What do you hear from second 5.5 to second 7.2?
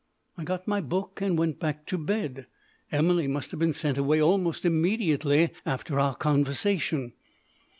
after our conversation.